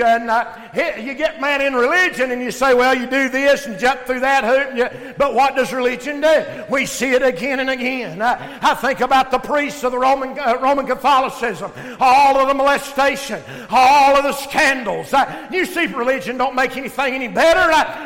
Uh, 0.00 0.68
you 0.98 1.14
get 1.14 1.40
man 1.40 1.60
in 1.60 1.74
religion 1.74 2.30
and 2.30 2.40
you 2.40 2.50
say, 2.50 2.74
well, 2.74 2.94
you 2.94 3.06
do 3.06 3.28
this 3.28 3.66
and 3.66 3.78
jump 3.78 4.00
through 4.02 4.20
that 4.20 4.44
hoop. 4.44 4.76
You, 4.76 5.14
but 5.16 5.34
what 5.34 5.56
does 5.56 5.72
religion 5.72 6.20
do? 6.20 6.64
We 6.68 6.86
see 6.86 7.10
it 7.10 7.22
again 7.22 7.60
and 7.60 7.70
again. 7.70 8.22
Uh, 8.22 8.58
I 8.62 8.74
think 8.74 9.00
about 9.00 9.30
the 9.30 9.38
priests 9.38 9.84
of 9.84 9.92
the 9.92 9.98
Roman, 9.98 10.38
uh, 10.38 10.58
Roman 10.60 10.86
Catholicism, 10.86 11.72
all 11.98 12.36
of 12.36 12.48
the 12.48 12.54
molestation, 12.54 13.42
all 13.70 14.16
of 14.16 14.24
the 14.24 14.32
scandals. 14.32 15.12
Uh, 15.12 15.48
you 15.52 15.66
see, 15.66 15.86
religion 15.86 16.36
don't 16.36 16.54
make 16.54 16.76
anything 16.76 17.14
any 17.14 17.28
better. 17.28 17.58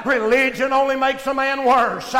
Religion 0.08 0.72
only 0.72 0.96
makes 0.96 1.26
a 1.26 1.34
man 1.34 1.64
worse. 1.64 2.14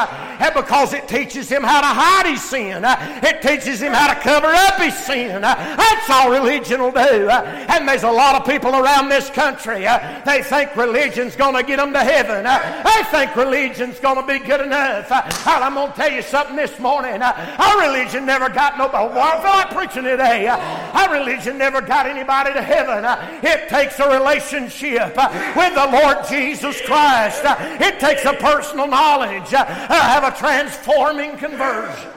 Because 0.55 0.93
it 0.93 1.09
teaches 1.09 1.49
him 1.49 1.63
how 1.63 1.81
to 1.81 1.87
hide 1.87 2.27
his 2.27 2.43
sin. 2.43 2.83
it 2.85 3.43
teaches 3.43 3.81
him 3.81 3.93
how 3.93 4.13
to 4.13 4.21
cover 4.21 4.49
up 4.49 4.81
his 4.81 4.97
sin. 4.99 5.41
that's 5.41 6.11
all 6.11 6.31
religion 6.31 6.81
will 6.81 6.93
do. 6.93 7.29
and 7.31 7.89
there's 7.89 8.03
a 8.03 8.11
lot 8.11 8.35
of 8.35 8.47
people 8.47 8.75
around 8.75 9.09
this 9.09 9.31
country 9.31 9.62
country. 9.63 9.87
Uh, 9.87 10.21
they 10.25 10.43
think 10.43 10.75
religion's 10.77 11.37
going 11.37 11.55
to 11.55 11.63
get 11.63 11.77
them 11.77 11.93
to 11.93 12.01
heaven. 12.01 12.47
Uh, 12.47 12.83
they 12.83 13.05
think 13.11 13.35
religion's 13.37 13.99
going 14.01 14.17
to 14.17 14.27
be 14.27 14.45
good 14.45 14.61
enough. 14.61 15.11
Uh, 15.11 15.23
I'm 15.47 15.75
going 15.75 15.91
to 15.91 15.97
tell 15.97 16.11
you 16.11 16.23
something 16.23 16.57
this 16.57 16.79
morning. 16.79 17.21
Uh, 17.23 17.57
our 17.59 17.89
religion 17.89 18.27
never 18.27 18.49
got 18.49 18.79
nobody. 18.79 19.19
I 19.19 19.41
feel 19.41 19.51
like 19.51 19.71
preaching 19.71 20.05
today. 20.05 20.49
Uh, 20.49 20.57
our 20.57 21.13
religion 21.13 21.59
never 21.59 21.81
got 21.81 22.07
anybody 22.07 22.53
to 22.53 22.63
heaven. 22.63 23.05
Uh. 23.05 23.41
It 23.43 23.69
takes 23.69 23.99
a 24.01 24.09
relationship 24.09 25.17
with 25.57 25.75
the 25.75 25.89
Lord 25.93 26.19
Jesus 26.29 26.81
Christ. 26.83 27.43
It 27.45 28.01
takes 28.01 28.25
a 28.25 28.35
personal 28.35 28.89
knowledge, 28.89 29.49
have 29.51 30.25
a 30.25 30.37
transforming 30.37 31.37
conversion. 31.37 32.11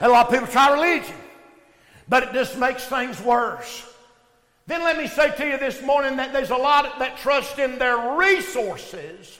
A 0.00 0.08
lot 0.08 0.26
of 0.26 0.32
people 0.32 0.46
try 0.46 0.72
religion, 0.72 1.14
but 2.08 2.24
it 2.24 2.32
just 2.32 2.58
makes 2.58 2.84
things 2.84 3.20
worse. 3.22 3.85
Then 4.66 4.82
let 4.82 4.98
me 4.98 5.06
say 5.06 5.30
to 5.30 5.46
you 5.46 5.58
this 5.58 5.80
morning 5.80 6.16
that 6.16 6.32
there's 6.32 6.50
a 6.50 6.56
lot 6.56 6.98
that 6.98 7.18
trust 7.18 7.60
in 7.60 7.78
their 7.78 8.16
resources, 8.16 9.38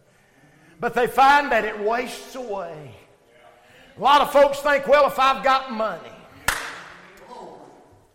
but 0.80 0.92
they 0.92 1.06
find 1.06 1.52
that 1.52 1.64
it 1.64 1.78
wastes 1.78 2.34
away. 2.34 2.92
A 3.96 4.00
lot 4.00 4.22
of 4.22 4.32
folks 4.32 4.58
think, 4.58 4.88
well, 4.88 5.06
if 5.06 5.20
I've 5.20 5.44
got 5.44 5.70
money, 5.70 6.10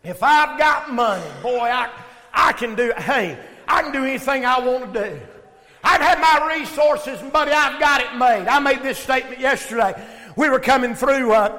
if 0.03 0.21
I've 0.21 0.59
got 0.59 0.91
money, 0.91 1.23
boy, 1.41 1.59
I, 1.59 1.89
I 2.33 2.51
can 2.51 2.75
do, 2.75 2.91
hey, 2.97 3.39
I 3.65 3.81
can 3.81 3.93
do 3.93 4.03
anything 4.03 4.45
I 4.45 4.59
want 4.59 4.93
to 4.93 5.09
do. 5.09 5.19
I've 5.85 6.01
had 6.01 6.19
my 6.19 6.57
resources, 6.57 7.21
buddy, 7.31 7.51
I've 7.51 7.79
got 7.79 8.01
it 8.01 8.17
made. 8.17 8.47
I 8.49 8.59
made 8.59 8.83
this 8.83 8.97
statement 8.97 9.39
yesterday. 9.39 9.93
We 10.35 10.49
were 10.49 10.59
coming 10.59 10.95
through 10.95 11.31
uh, 11.31 11.57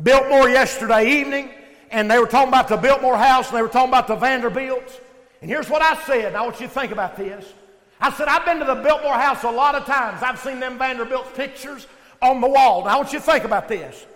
Biltmore 0.00 0.48
yesterday 0.48 1.20
evening, 1.20 1.50
and 1.90 2.10
they 2.10 2.18
were 2.18 2.26
talking 2.26 2.48
about 2.48 2.68
the 2.68 2.76
Biltmore 2.76 3.16
House 3.16 3.48
and 3.48 3.56
they 3.56 3.62
were 3.62 3.68
talking 3.68 3.90
about 3.90 4.06
the 4.06 4.16
Vanderbilts. 4.16 4.98
And 5.40 5.50
here's 5.50 5.68
what 5.68 5.82
I 5.82 6.00
said, 6.04 6.34
I 6.34 6.42
want 6.42 6.60
you 6.60 6.66
to 6.66 6.72
think 6.72 6.92
about 6.92 7.16
this. 7.16 7.52
I 8.00 8.10
said, 8.12 8.28
I've 8.28 8.44
been 8.44 8.60
to 8.60 8.64
the 8.64 8.76
Biltmore 8.76 9.14
House 9.14 9.42
a 9.42 9.50
lot 9.50 9.74
of 9.74 9.84
times. 9.84 10.22
I've 10.22 10.38
seen 10.38 10.60
them 10.60 10.78
Vanderbilt 10.78 11.34
pictures 11.34 11.86
on 12.22 12.40
the 12.40 12.48
wall. 12.48 12.84
Now, 12.84 12.94
I 12.94 12.96
want 12.96 13.12
you 13.12 13.18
to 13.18 13.24
think 13.24 13.44
about 13.44 13.68
this. 13.68 14.06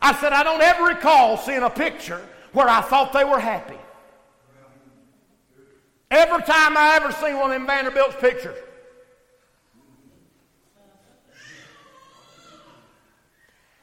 I 0.00 0.14
said, 0.14 0.32
I 0.32 0.42
don't 0.42 0.60
ever 0.60 0.84
recall 0.84 1.36
seeing 1.36 1.62
a 1.62 1.70
picture 1.70 2.20
where 2.52 2.68
I 2.68 2.82
thought 2.82 3.12
they 3.12 3.24
were 3.24 3.38
happy. 3.38 3.78
Every 6.10 6.42
time 6.42 6.76
I 6.76 6.96
ever 6.96 7.10
seen 7.12 7.38
one 7.38 7.50
of 7.50 7.56
them 7.56 7.66
Vanderbilt's 7.66 8.16
pictures. 8.16 8.58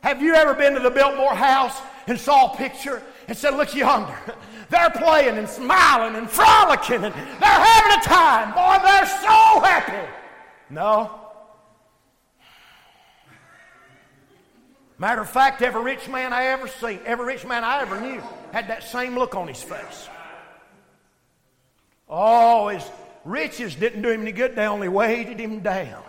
Have 0.02 0.22
you 0.22 0.36
ever 0.36 0.54
been 0.54 0.76
to 0.76 0.80
the 0.80 0.92
Biltmore 0.92 1.34
House 1.34 1.82
and 2.08 2.20
saw 2.20 2.54
a 2.54 2.56
picture 2.56 3.02
and 3.30 3.38
said, 3.38 3.56
Look 3.56 3.76
yonder. 3.76 4.18
They're 4.70 4.90
playing 4.90 5.38
and 5.38 5.50
smiling 5.50 6.16
and 6.16 6.30
frolicking 6.30 7.04
and 7.04 7.14
they're 7.14 7.50
having 7.50 8.00
a 8.00 8.04
time. 8.04 8.54
Boy, 8.54 8.86
they're 8.86 9.06
so 9.06 9.60
happy. 9.62 10.12
No. 10.70 11.20
Matter 15.00 15.22
of 15.22 15.30
fact, 15.30 15.62
every 15.62 15.82
rich 15.82 16.08
man 16.10 16.34
I 16.34 16.46
ever 16.46 16.68
seen, 16.68 17.00
every 17.06 17.26
rich 17.26 17.46
man 17.46 17.64
I 17.64 17.82
ever 17.82 18.00
knew, 18.00 18.22
had 18.52 18.68
that 18.68 18.84
same 18.84 19.18
look 19.18 19.34
on 19.34 19.48
his 19.48 19.62
face. 19.62 20.10
Oh, 22.08 22.68
his 22.68 22.84
riches 23.24 23.76
didn't 23.76 24.02
do 24.02 24.10
him 24.10 24.22
any 24.22 24.32
good, 24.32 24.56
they 24.56 24.66
only 24.66 24.90
weighted 24.90 25.40
him 25.40 25.62
down. 25.62 26.04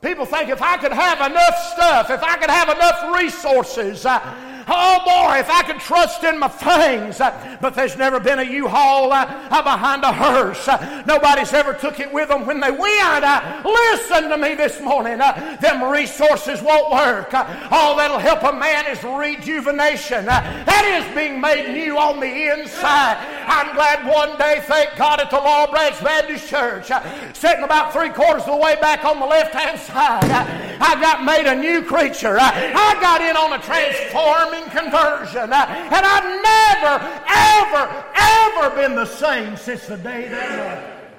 People 0.00 0.24
think 0.24 0.48
if 0.48 0.62
I 0.62 0.78
could 0.78 0.92
have 0.92 1.30
enough 1.30 1.56
stuff, 1.74 2.10
if 2.10 2.22
I 2.22 2.36
could 2.36 2.50
have 2.50 2.68
enough 2.70 3.14
resources, 3.14 4.04
uh, 4.04 4.20
Oh 4.66 4.98
boy, 5.04 5.38
if 5.38 5.50
I 5.50 5.62
could 5.62 5.80
trust 5.80 6.24
in 6.24 6.38
my 6.38 6.48
things. 6.48 7.20
Uh, 7.20 7.58
but 7.60 7.74
there's 7.74 7.96
never 7.96 8.20
been 8.20 8.38
a 8.38 8.44
U-Haul 8.44 9.12
uh, 9.12 9.24
uh, 9.50 9.62
behind 9.62 10.02
a 10.04 10.12
hearse. 10.12 10.66
Nobody's 11.06 11.52
ever 11.52 11.74
took 11.74 12.00
it 12.00 12.12
with 12.12 12.28
them 12.28 12.46
when 12.46 12.60
they 12.60 12.70
went. 12.70 13.24
Listen 13.64 14.30
to 14.30 14.36
me 14.36 14.54
this 14.54 14.80
morning. 14.80 15.18
Them 15.18 15.84
resources 15.84 16.62
won't 16.62 16.90
work. 16.92 17.32
All 17.70 17.96
that'll 17.96 18.18
help 18.18 18.42
a 18.42 18.52
man 18.52 18.86
is 18.86 19.02
rejuvenation. 19.04 20.26
That 20.26 20.84
is 20.84 21.14
being 21.14 21.40
made 21.40 21.72
new 21.72 21.98
on 21.98 22.20
the 22.20 22.52
inside. 22.52 23.43
I'm 23.46 23.74
glad 23.74 24.06
one 24.06 24.38
day, 24.38 24.60
thank 24.62 24.96
God, 24.96 25.20
at 25.20 25.30
the 25.30 25.36
Laurel 25.36 25.70
Branch 25.70 26.02
Baptist 26.02 26.48
Church, 26.48 26.90
uh, 26.90 27.32
sitting 27.32 27.64
about 27.64 27.92
three 27.92 28.10
quarters 28.10 28.42
of 28.42 28.50
the 28.50 28.56
way 28.56 28.76
back 28.80 29.04
on 29.04 29.20
the 29.20 29.26
left 29.26 29.54
hand 29.54 29.78
side, 29.78 30.24
uh, 30.24 30.84
I 30.84 31.00
got 31.00 31.24
made 31.24 31.46
a 31.46 31.54
new 31.54 31.82
creature. 31.82 32.38
Uh, 32.38 32.50
I 32.52 32.98
got 33.00 33.20
in 33.20 33.36
on 33.36 33.52
a 33.52 33.62
transforming 33.62 34.64
conversion. 34.70 35.52
And 35.52 35.54
I've 35.54 36.42
never, 36.42 36.94
ever, 37.28 38.04
ever 38.14 38.76
been 38.76 38.94
the 38.94 39.06
same 39.06 39.56
since 39.56 39.86
the 39.86 39.96
day 39.96 40.28
that 40.28 41.10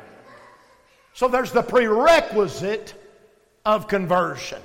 So 1.14 1.28
there's 1.28 1.52
the 1.52 1.64
prerequisite 1.64 2.94
of 3.66 3.88
conversion. 3.88 4.62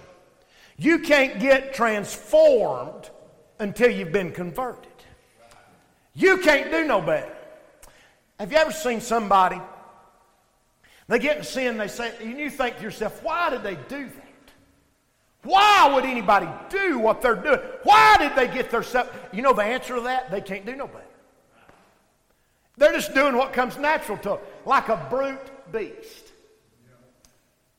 You 0.76 1.00
can't 1.00 1.38
get 1.38 1.74
transformed 1.74 3.10
until 3.58 3.90
you've 3.90 4.12
been 4.12 4.32
converted. 4.32 4.86
You 6.14 6.38
can't 6.38 6.70
do 6.70 6.84
no 6.84 7.00
better. 7.00 7.36
Have 8.40 8.50
you 8.52 8.56
ever 8.56 8.72
seen 8.72 9.02
somebody? 9.02 9.60
They 11.08 11.18
get 11.18 11.36
in 11.36 11.44
sin, 11.44 11.76
they 11.76 11.88
say, 11.88 12.10
and 12.22 12.38
you 12.38 12.48
think 12.48 12.78
to 12.78 12.82
yourself, 12.82 13.22
why 13.22 13.50
did 13.50 13.62
they 13.62 13.74
do 13.74 14.06
that? 14.06 14.52
Why 15.42 15.92
would 15.94 16.06
anybody 16.06 16.48
do 16.70 16.98
what 16.98 17.20
they're 17.20 17.34
doing? 17.34 17.60
Why 17.82 18.16
did 18.18 18.34
they 18.36 18.48
get 18.48 18.70
there? 18.70 18.82
You 19.30 19.42
know 19.42 19.52
the 19.52 19.62
answer 19.62 19.96
to 19.96 20.00
that? 20.02 20.30
They 20.30 20.40
can't 20.40 20.64
do 20.64 20.74
no 20.74 20.86
better. 20.86 21.04
They're 22.78 22.94
just 22.94 23.12
doing 23.12 23.36
what 23.36 23.52
comes 23.52 23.76
natural 23.76 24.16
to 24.18 24.28
them, 24.30 24.38
like 24.64 24.88
a 24.88 25.06
brute 25.10 25.70
beast. 25.70 26.32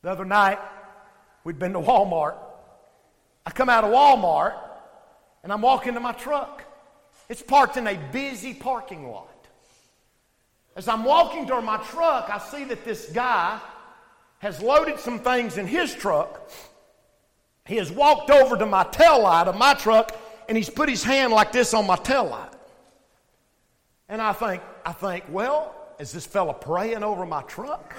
The 0.04 0.12
other 0.12 0.26
night, 0.26 0.60
we'd 1.44 1.58
been 1.58 1.74
to 1.74 1.80
Walmart. 1.80 2.36
I 3.48 3.50
come 3.50 3.68
out 3.68 3.84
of 3.84 3.90
Walmart 3.90 4.60
and 5.44 5.52
I'm 5.52 5.64
walking 5.64 5.96
to 5.96 6.00
my 6.00 6.12
truck. 6.12 6.64
It's 7.30 7.42
parked 7.42 7.78
in 7.78 7.88
a 7.88 7.98
busy 8.12 8.54
parking 8.54 9.10
lot. 9.10 9.31
As 10.76 10.88
I'm 10.88 11.04
walking 11.04 11.48
toward 11.48 11.66
my 11.66 11.78
truck, 11.78 12.30
I 12.30 12.38
see 12.38 12.64
that 12.66 12.86
this 12.86 13.10
guy 13.12 13.60
has 14.40 14.62
loaded 14.62 15.00
some 15.00 15.20
things 15.20 15.58
in 15.58 15.68
his 15.68 15.94
truck 15.94 16.50
he 17.72 17.78
has 17.78 17.92
walked 17.92 18.30
over 18.30 18.58
to 18.58 18.66
my 18.66 18.84
tail 18.84 19.22
light 19.24 19.48
of 19.48 19.56
my 19.56 19.74
truck 19.74 20.12
and 20.50 20.58
he's 20.58 20.70
put 20.70 20.90
his 20.90 21.04
hand 21.04 21.32
like 21.32 21.52
this 21.52 21.74
on 21.74 21.86
my 21.88 21.96
tail 21.96 22.26
light. 22.26 22.52
And 24.10 24.22
I 24.22 24.34
think, 24.34 24.62
I 24.86 24.92
think, 24.92 25.26
well, 25.30 25.76
is 26.00 26.12
this 26.12 26.26
fella 26.26 26.54
praying 26.54 27.04
over 27.04 27.26
my 27.26 27.44
truck? 27.44 27.96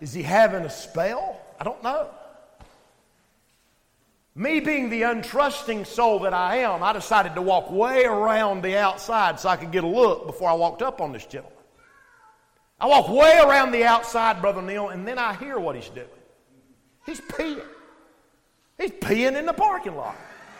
Is 0.00 0.12
he 0.12 0.22
having 0.22 0.64
a 0.64 0.70
spell? 0.70 1.40
I 1.58 1.64
don't 1.64 1.82
know. 1.82 2.10
Me 4.36 4.58
being 4.58 4.90
the 4.90 5.02
untrusting 5.02 5.86
soul 5.86 6.20
that 6.20 6.34
I 6.34 6.56
am, 6.58 6.82
I 6.82 6.92
decided 6.92 7.36
to 7.36 7.42
walk 7.42 7.70
way 7.70 8.04
around 8.04 8.62
the 8.62 8.76
outside 8.76 9.38
so 9.38 9.48
I 9.48 9.56
could 9.56 9.70
get 9.70 9.84
a 9.84 9.88
look 9.88 10.26
before 10.26 10.50
I 10.50 10.54
walked 10.54 10.82
up 10.82 11.00
on 11.00 11.12
this 11.12 11.24
gentleman. 11.24 11.56
I 12.80 12.86
walk 12.86 13.08
way 13.08 13.38
around 13.38 13.70
the 13.70 13.84
outside, 13.84 14.40
Brother 14.40 14.60
Neil, 14.60 14.88
and 14.88 15.06
then 15.06 15.18
I 15.18 15.34
hear 15.34 15.60
what 15.60 15.76
he's 15.76 15.88
doing. 15.88 16.08
He's 17.06 17.20
peeing. 17.20 17.64
He's 18.76 18.90
peeing 18.90 19.38
in 19.38 19.46
the 19.46 19.52
parking 19.52 19.94
lot, 19.94 20.16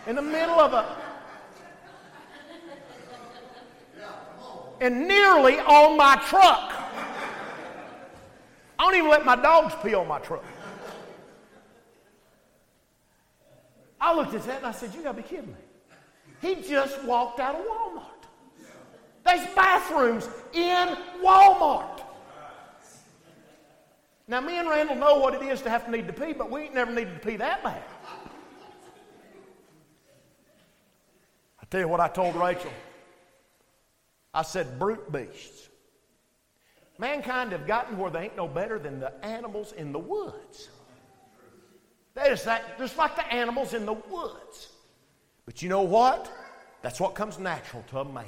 in 0.06 0.14
the 0.14 0.22
middle 0.22 0.60
of 0.60 0.72
a. 0.72 0.96
And 4.80 5.08
nearly 5.08 5.58
on 5.58 5.96
my 5.96 6.14
truck. 6.26 6.72
I 8.78 8.84
don't 8.84 8.94
even 8.94 9.10
let 9.10 9.24
my 9.24 9.36
dogs 9.36 9.74
pee 9.82 9.94
on 9.94 10.06
my 10.06 10.20
truck. 10.20 10.44
I 14.04 14.14
looked 14.14 14.34
at 14.34 14.42
that 14.42 14.58
and 14.58 14.66
I 14.66 14.72
said, 14.72 14.94
You 14.94 15.02
gotta 15.02 15.16
be 15.16 15.22
kidding 15.22 15.46
me. 15.46 15.54
He 16.42 16.56
just 16.56 17.02
walked 17.04 17.40
out 17.40 17.54
of 17.54 17.62
Walmart. 17.62 18.02
There's 19.24 19.46
bathrooms 19.54 20.28
in 20.52 20.94
Walmart. 21.22 22.02
Now, 24.28 24.42
me 24.42 24.58
and 24.58 24.68
Randall 24.68 24.96
know 24.96 25.18
what 25.18 25.34
it 25.34 25.42
is 25.42 25.62
to 25.62 25.70
have 25.70 25.86
to 25.86 25.90
need 25.90 26.06
to 26.06 26.12
pee, 26.12 26.34
but 26.34 26.50
we 26.50 26.62
ain't 26.62 26.74
never 26.74 26.92
needed 26.92 27.14
to 27.14 27.26
pee 27.26 27.36
that 27.36 27.64
bad. 27.64 27.82
I 31.62 31.66
tell 31.70 31.80
you 31.80 31.88
what 31.88 32.00
I 32.00 32.08
told 32.08 32.36
Rachel. 32.36 32.72
I 34.34 34.42
said, 34.42 34.78
brute 34.78 35.10
beasts. 35.10 35.70
Mankind 36.98 37.52
have 37.52 37.66
gotten 37.66 37.96
where 37.96 38.10
they 38.10 38.24
ain't 38.24 38.36
no 38.36 38.48
better 38.48 38.78
than 38.78 39.00
the 39.00 39.12
animals 39.24 39.72
in 39.72 39.92
the 39.92 39.98
woods. 39.98 40.68
That 42.14 42.30
is 42.30 42.44
that, 42.44 42.78
just 42.78 42.96
like 42.96 43.16
the 43.16 43.26
animals 43.32 43.74
in 43.74 43.86
the 43.86 43.92
woods. 43.92 44.68
But 45.46 45.62
you 45.62 45.68
know 45.68 45.82
what? 45.82 46.30
That's 46.82 47.00
what 47.00 47.14
comes 47.14 47.38
natural 47.38 47.84
to 47.90 48.00
a 48.00 48.04
man. 48.04 48.24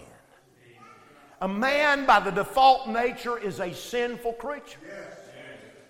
A 1.40 1.48
man, 1.48 2.06
by 2.06 2.20
the 2.20 2.30
default 2.30 2.88
nature, 2.88 3.38
is 3.38 3.60
a 3.60 3.72
sinful 3.72 4.34
creature. 4.34 4.78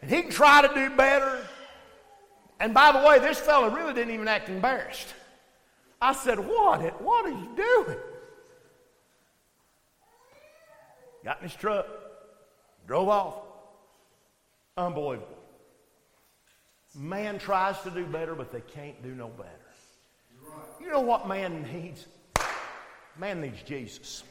And 0.02 0.10
he 0.10 0.22
can 0.22 0.30
try 0.30 0.66
to 0.66 0.74
do 0.74 0.94
better. 0.96 1.46
And 2.58 2.74
by 2.74 2.92
the 2.92 3.06
way, 3.06 3.18
this 3.18 3.38
fellow 3.38 3.70
really 3.70 3.94
didn't 3.94 4.12
even 4.12 4.28
act 4.28 4.48
embarrassed. 4.48 5.14
I 6.00 6.12
said, 6.12 6.38
What? 6.38 7.00
What 7.00 7.26
are 7.26 7.30
you 7.30 7.50
doing? 7.56 7.98
Got 11.24 11.38
in 11.38 11.48
his 11.48 11.56
truck, 11.56 11.86
drove 12.86 13.08
off. 13.08 13.34
Unbelievable. 14.76 15.35
Man 16.96 17.38
tries 17.38 17.80
to 17.82 17.90
do 17.90 18.06
better, 18.06 18.34
but 18.34 18.50
they 18.50 18.62
can't 18.62 19.02
do 19.02 19.14
no 19.14 19.28
better. 19.28 19.50
You 20.80 20.90
know 20.90 21.00
what 21.00 21.28
man 21.28 21.62
needs? 21.72 22.06
Man 23.18 23.40
needs 23.40 23.62
Jesus. 23.62 24.24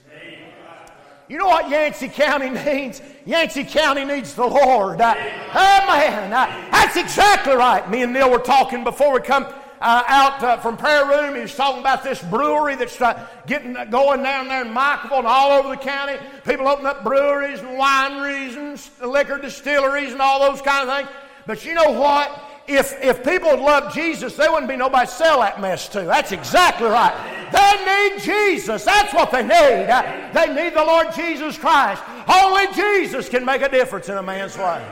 You 1.27 1.38
know 1.38 1.47
what 1.47 1.69
Yancey 1.69 2.07
County 2.07 2.50
needs? 2.50 3.01
Yancey 3.25 3.63
County 3.63 4.06
needs 4.06 4.33
the 4.33 4.45
Lord. 4.45 5.01
Oh, 5.01 5.83
man. 5.88 6.33
Uh, 6.33 6.69
that's 6.71 6.95
exactly 6.95 7.56
right. 7.56 7.89
Me 7.89 8.03
and 8.03 8.13
Neil 8.13 8.29
were 8.29 8.39
talking 8.39 8.83
before 8.83 9.13
we 9.13 9.21
come 9.21 9.45
uh, 9.81 10.03
out 10.07 10.44
uh, 10.44 10.57
from 10.57 10.77
prayer 10.77 11.06
room. 11.06 11.35
He 11.35 11.41
was 11.41 11.56
talking 11.56 11.81
about 11.81 12.03
this 12.03 12.21
brewery 12.23 12.75
that's 12.75 13.01
uh, 13.01 13.27
getting 13.47 13.75
uh, 13.75 13.85
going 13.85 14.23
down 14.23 14.47
there 14.47 14.63
in 14.63 14.71
Micaville 14.71 15.19
and 15.19 15.27
all 15.27 15.51
over 15.51 15.69
the 15.69 15.77
county. 15.77 16.18
People 16.45 16.68
open 16.68 16.85
up 16.85 17.03
breweries 17.03 17.59
and 17.59 17.69
wineries 17.69 18.56
and 18.56 19.11
liquor 19.11 19.39
distilleries 19.39 20.11
and 20.11 20.21
all 20.21 20.39
those 20.39 20.61
kind 20.61 20.88
of 20.88 20.95
things. 20.95 21.09
But 21.47 21.65
you 21.65 21.73
know 21.73 21.91
what? 21.91 22.55
If, 22.67 23.01
if 23.03 23.23
people 23.23 23.51
love 23.63 23.94
Jesus, 23.94 24.35
there 24.35 24.51
wouldn't 24.51 24.69
be 24.69 24.75
nobody 24.75 25.07
sell 25.07 25.41
that 25.41 25.62
mess 25.62 25.88
to. 25.89 26.01
That's 26.01 26.31
exactly 26.31 26.88
right. 26.88 27.13
They 27.51 28.12
need 28.12 28.21
Jesus. 28.21 28.83
That's 28.83 29.13
what 29.13 29.31
they 29.31 29.44
need. 29.44 29.89
Uh, 29.89 30.31
they 30.33 30.47
need 30.53 30.75
the 30.75 30.83
Lord 30.83 31.13
Jesus 31.13 31.57
Christ. 31.57 32.01
Only 32.27 32.73
Jesus 32.73 33.29
can 33.29 33.45
make 33.45 33.62
a 33.62 33.69
difference 33.69 34.09
in 34.09 34.17
a 34.17 34.23
man's 34.23 34.57
life. 34.57 34.88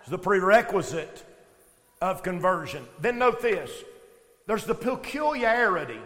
It's 0.00 0.10
the 0.10 0.18
prerequisite 0.18 1.24
of 2.00 2.22
conversion. 2.22 2.84
Then 3.00 3.18
note 3.18 3.40
this 3.40 3.70
there's 4.46 4.64
the 4.64 4.74
peculiarity 4.74 6.00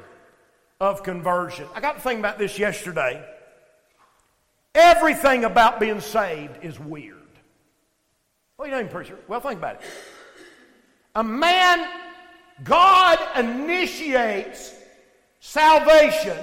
of 0.80 1.02
conversion. 1.02 1.66
I 1.74 1.80
got 1.80 1.96
to 1.96 2.00
think 2.00 2.20
about 2.20 2.38
this 2.38 2.58
yesterday. 2.58 3.24
Everything 4.74 5.44
about 5.44 5.80
being 5.80 6.00
saved 6.00 6.62
is 6.62 6.78
weird. 6.78 7.17
Are 8.60 8.66
you 8.66 8.72
doing, 8.72 8.88
preacher? 8.88 9.16
Well, 9.28 9.38
think 9.38 9.58
about 9.58 9.76
it. 9.76 9.82
A 11.14 11.22
man, 11.22 11.88
God 12.64 13.16
initiates 13.38 14.74
salvation. 15.38 16.36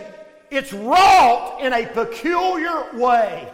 It's 0.50 0.72
wrought 0.72 1.60
in 1.60 1.74
a 1.74 1.86
peculiar 1.86 2.94
way. 2.94 3.52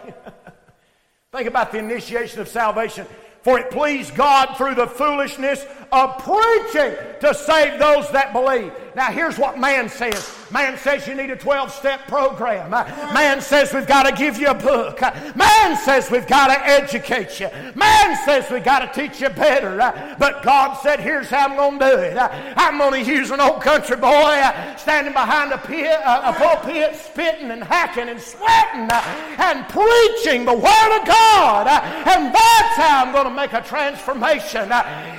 think 1.31 1.47
about 1.47 1.71
the 1.71 1.79
initiation 1.79 2.39
of 2.39 2.47
salvation. 2.47 3.07
For 3.41 3.57
it 3.57 3.71
pleased 3.71 4.13
God 4.13 4.55
through 4.55 4.75
the 4.75 4.85
foolishness 4.85 5.65
of 5.91 6.19
preaching 6.19 6.95
to 7.21 7.33
save 7.33 7.79
those 7.79 8.11
that 8.11 8.31
believe. 8.31 8.71
Now, 8.95 9.11
here's 9.11 9.37
what 9.37 9.59
man 9.59 9.89
says 9.89 10.37
man 10.51 10.77
says 10.77 11.07
you 11.07 11.15
need 11.15 11.29
a 11.29 11.35
12 11.35 11.71
step 11.71 12.07
program. 12.07 12.71
Man 12.71 13.41
says 13.41 13.73
we've 13.73 13.87
got 13.87 14.03
to 14.03 14.11
give 14.11 14.37
you 14.37 14.47
a 14.47 14.53
book. 14.53 14.99
Man 15.35 15.77
says 15.77 16.11
we've 16.11 16.27
got 16.27 16.47
to 16.47 16.67
educate 16.67 17.39
you. 17.39 17.49
Man 17.75 18.17
says 18.25 18.49
we've 18.51 18.63
got 18.63 18.79
to 18.79 19.01
teach 19.01 19.21
you 19.21 19.29
better. 19.29 19.77
But 20.19 20.43
God 20.43 20.75
said, 20.81 20.99
here's 20.99 21.29
how 21.29 21.47
I'm 21.47 21.55
going 21.55 21.79
to 21.79 21.85
do 21.85 22.01
it. 22.01 22.17
I'm 22.17 22.77
going 22.77 23.03
to 23.03 23.11
use 23.11 23.31
an 23.31 23.39
old 23.39 23.61
country 23.61 23.95
boy 23.95 24.41
standing 24.77 25.13
behind 25.13 25.53
a, 25.53 25.57
pit, 25.57 25.99
a 26.03 26.33
pulpit, 26.33 26.95
spitting 26.95 27.51
and 27.51 27.63
hacking 27.63 28.09
and 28.09 28.19
sweating 28.19 28.89
and 28.91 29.67
preaching 29.69 30.45
the 30.45 30.53
Word 30.53 30.99
of 30.99 31.07
God. 31.07 31.67
And 31.67 32.33
that's 32.33 32.75
how 32.75 33.05
I'm 33.05 33.13
going 33.13 33.25
to 33.25 33.33
make 33.33 33.53
a 33.53 33.61
transformation 33.61 34.63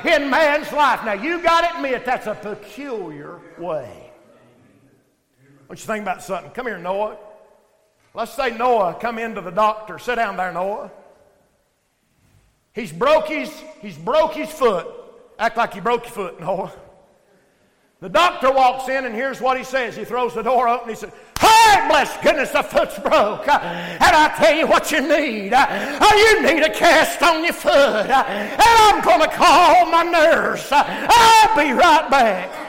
in 0.05 0.31
man's 0.31 0.73
life. 0.73 1.05
Now, 1.05 1.15
you 1.15 1.43
got 1.43 1.63
to 1.63 1.77
admit 1.77 2.05
that's 2.05 2.27
a 2.27 2.35
peculiar 2.35 3.41
way. 3.63 4.11
What 5.67 5.79
you 5.79 5.87
think 5.87 6.03
about 6.03 6.23
something? 6.23 6.51
Come 6.51 6.67
here, 6.67 6.79
Noah. 6.79 7.17
Let's 8.15 8.35
say 8.35 8.57
Noah 8.57 8.95
come 9.01 9.19
into 9.19 9.41
the 9.41 9.51
doctor. 9.51 9.99
Sit 9.99 10.17
down 10.17 10.37
there, 10.37 10.53
Noah. 10.53 10.91
He's 12.75 12.93
broke 12.93 13.29
his, 13.29 13.51
he's 13.81 13.97
broke 13.97 14.35
his 14.35 14.51
foot. 14.51 14.87
Act 15.39 15.57
like 15.57 15.75
you 15.75 15.83
broke 15.83 16.05
your 16.05 16.13
foot, 16.13 16.41
Noah. 16.41 16.73
The 18.01 18.09
doctor 18.09 18.51
walks 18.51 18.89
in 18.89 19.05
and 19.05 19.15
here's 19.15 19.41
what 19.41 19.57
he 19.57 19.63
says. 19.63 19.95
He 19.97 20.05
throws 20.05 20.35
the 20.35 20.43
door 20.43 20.69
open. 20.69 20.89
He 20.89 20.97
says, 20.97 21.13
Hey, 21.41 21.87
bless 21.89 22.17
goodness, 22.23 22.51
the 22.51 22.63
foot's 22.63 22.99
broke. 22.99 23.47
Uh, 23.47 23.61
and 23.63 24.17
I 24.17 24.35
tell 24.37 24.57
you 24.57 24.67
what 24.67 24.91
you 24.91 25.01
need. 25.01 25.53
Uh, 25.53 25.67
oh, 26.01 26.17
you 26.17 26.43
need 26.43 26.65
a 26.65 26.75
cast 26.75 27.23
on 27.23 27.45
your 27.45 27.53
foot. 27.53 27.73
Uh, 27.73 28.25
and 28.27 28.61
I'm 28.61 29.05
going 29.05 29.21
to 29.21 29.29
call 29.29 29.87
my 29.87 30.03
nurse. 30.03 30.69
I'll 30.73 31.57
be 31.57 31.73
right 31.73 32.11
back. 32.11 32.62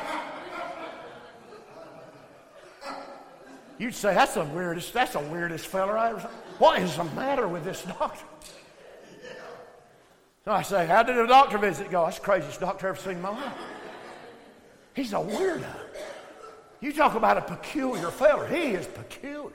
You'd 3.84 3.94
say, 3.94 4.14
that's 4.14 4.36
the 4.36 4.46
weirdest, 4.46 4.94
that's 4.94 5.12
the 5.12 5.20
weirdest 5.20 5.68
fella 5.68 5.92
I 5.92 6.10
ever 6.12 6.22
saw. 6.22 6.30
What 6.58 6.82
is 6.82 6.96
the 6.96 7.04
matter 7.04 7.50
with 7.50 7.66
this 7.66 7.82
doctor? 7.82 8.24
So 10.46 10.52
I 10.52 10.62
say, 10.62 10.86
how 10.86 11.04
did 11.04 11.18
the 11.18 11.28
doctor 11.28 11.58
visit 11.58 11.92
go? 11.92 12.06
That's 12.06 12.18
the 12.18 12.24
craziest 12.24 12.62
doctor 12.62 12.88
I've 12.88 12.96
ever 12.96 13.04
seen 13.04 13.18
in 13.18 13.22
my 13.22 13.32
life. 13.32 13.54
He's 14.96 15.12
a 15.12 15.18
weirdo. 15.18 15.68
You 16.80 16.94
talk 16.94 17.16
about 17.16 17.36
a 17.36 17.42
peculiar 17.42 18.10
feller. 18.10 18.48
He 18.48 18.68
is 18.72 18.88
peculiar. 18.88 19.52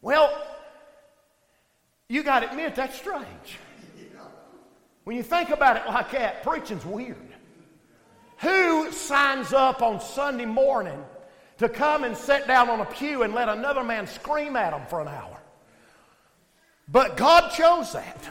Well, 0.00 0.36
you 2.08 2.24
got 2.24 2.40
to 2.40 2.50
admit 2.50 2.74
that's 2.74 2.96
strange. 2.96 3.60
When 5.04 5.16
you 5.16 5.22
think 5.22 5.50
about 5.50 5.76
it 5.76 5.86
like 5.86 6.10
that, 6.10 6.42
preaching's 6.42 6.84
weird. 6.84 7.16
Who 8.38 8.90
signs 8.90 9.52
up 9.52 9.80
on 9.80 10.00
Sunday 10.00 10.46
morning 10.46 11.04
to 11.62 11.68
come 11.68 12.04
and 12.04 12.16
sit 12.16 12.46
down 12.46 12.68
on 12.68 12.80
a 12.80 12.84
pew 12.84 13.22
and 13.22 13.34
let 13.34 13.48
another 13.48 13.82
man 13.82 14.06
scream 14.06 14.56
at 14.56 14.70
them 14.70 14.82
for 14.88 15.00
an 15.00 15.08
hour? 15.08 15.38
But 16.88 17.16
God 17.16 17.50
chose 17.52 17.92
that. 17.92 18.28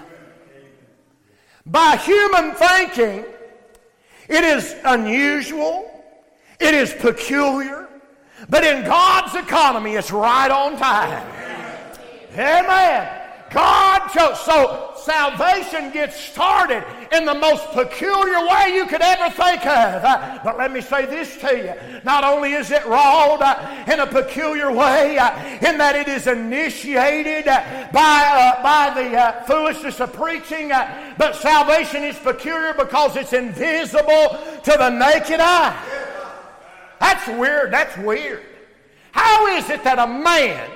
By 1.65 1.95
human 1.97 2.53
thinking, 2.53 3.25
it 4.27 4.43
is 4.43 4.75
unusual, 4.83 6.03
it 6.59 6.73
is 6.73 6.93
peculiar, 6.93 7.87
but 8.49 8.63
in 8.63 8.85
God's 8.85 9.35
economy, 9.35 9.95
it's 9.95 10.11
right 10.11 10.49
on 10.49 10.77
time. 10.77 11.27
Amen. 12.33 13.20
God 13.51 14.07
chose. 14.07 14.39
So 14.39 14.93
salvation 14.95 15.91
gets 15.91 16.17
started 16.17 16.85
in 17.11 17.25
the 17.25 17.33
most 17.33 17.65
peculiar 17.71 18.39
way 18.47 18.73
you 18.73 18.85
could 18.85 19.01
ever 19.01 19.29
think 19.33 19.65
of. 19.65 20.03
Uh, 20.03 20.39
but 20.43 20.57
let 20.57 20.71
me 20.71 20.79
say 20.79 21.05
this 21.05 21.35
to 21.37 21.57
you. 21.57 22.01
Not 22.03 22.23
only 22.23 22.53
is 22.53 22.71
it 22.71 22.85
wrought 22.85 23.41
uh, 23.41 23.91
in 23.91 23.99
a 23.99 24.07
peculiar 24.07 24.71
way, 24.71 25.17
uh, 25.17 25.37
in 25.67 25.77
that 25.77 25.95
it 25.95 26.07
is 26.07 26.27
initiated 26.27 27.47
uh, 27.47 27.89
by, 27.91 28.23
uh, 28.25 28.63
by 28.63 29.01
the 29.01 29.17
uh, 29.17 29.43
foolishness 29.43 29.99
of 29.99 30.13
preaching, 30.13 30.69
but 31.17 31.35
salvation 31.35 32.03
is 32.03 32.17
peculiar 32.17 32.73
because 32.73 33.17
it's 33.17 33.33
invisible 33.33 34.39
to 34.63 34.75
the 34.77 34.89
naked 34.89 35.39
eye. 35.41 35.77
That's 36.99 37.27
weird. 37.27 37.73
That's 37.73 37.97
weird. 37.97 38.45
How 39.11 39.47
is 39.57 39.69
it 39.69 39.83
that 39.83 39.99
a 39.99 40.07
man 40.07 40.69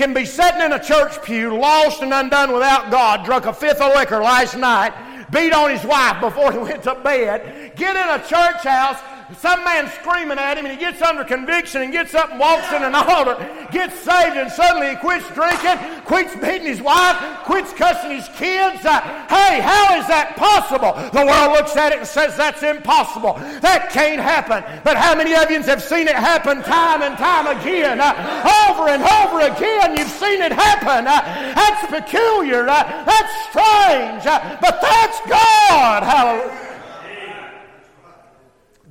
can 0.00 0.14
be 0.14 0.24
sitting 0.24 0.62
in 0.62 0.72
a 0.72 0.82
church 0.82 1.22
pew, 1.22 1.54
lost 1.54 2.00
and 2.00 2.10
undone 2.10 2.54
without 2.54 2.90
God, 2.90 3.22
drunk 3.22 3.44
a 3.44 3.52
fifth 3.52 3.82
of 3.82 3.94
liquor 3.94 4.22
last 4.22 4.56
night, 4.56 4.94
beat 5.30 5.52
on 5.52 5.70
his 5.70 5.84
wife 5.84 6.18
before 6.22 6.50
he 6.50 6.56
went 6.70 6.82
to 6.84 6.94
bed, 6.94 7.76
get 7.76 7.96
in 7.96 8.08
a 8.08 8.26
church 8.26 8.64
house, 8.64 8.98
some 9.38 9.64
man 9.64 9.88
screaming 10.00 10.38
at 10.38 10.58
him, 10.58 10.66
and 10.66 10.74
he 10.74 10.80
gets 10.80 11.00
under 11.02 11.24
conviction 11.24 11.82
and 11.82 11.92
gets 11.92 12.14
up 12.14 12.30
and 12.30 12.40
walks 12.40 12.72
in 12.72 12.82
an 12.82 12.94
altar, 12.94 13.36
gets 13.70 13.98
saved, 14.00 14.36
and 14.36 14.50
suddenly 14.50 14.90
he 14.90 14.96
quits 14.96 15.26
drinking, 15.34 15.78
quits 16.04 16.34
beating 16.36 16.66
his 16.66 16.82
wife, 16.82 17.16
quits 17.44 17.72
cussing 17.72 18.10
his 18.10 18.28
kids. 18.36 18.84
Uh, 18.84 19.00
hey, 19.28 19.60
how 19.60 19.98
is 19.98 20.06
that 20.08 20.34
possible? 20.36 20.92
The 21.10 21.24
world 21.24 21.52
looks 21.52 21.76
at 21.76 21.92
it 21.92 21.98
and 21.98 22.06
says 22.06 22.36
that's 22.36 22.62
impossible. 22.62 23.34
That 23.60 23.90
can't 23.90 24.20
happen. 24.20 24.64
But 24.84 24.96
how 24.96 25.14
many 25.14 25.34
of 25.34 25.50
you 25.50 25.62
have 25.62 25.82
seen 25.82 26.08
it 26.08 26.16
happen 26.16 26.62
time 26.62 27.02
and 27.02 27.16
time 27.16 27.46
again? 27.46 28.00
Uh, 28.00 28.68
over 28.70 28.88
and 28.88 29.02
over 29.02 29.40
again, 29.46 29.96
you've 29.96 30.08
seen 30.08 30.40
it 30.42 30.52
happen. 30.52 31.06
Uh, 31.06 31.20
that's 31.54 31.86
peculiar. 31.86 32.68
Uh, 32.68 33.04
that's 33.04 33.32
strange. 33.48 34.26
Uh, 34.26 34.58
but 34.60 34.80
that's 34.80 35.20
God. 35.28 36.02
Hallelujah. 36.02 36.69